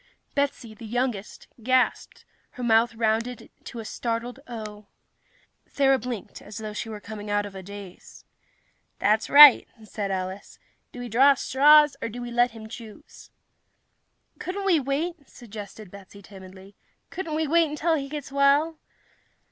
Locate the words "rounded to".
2.95-3.77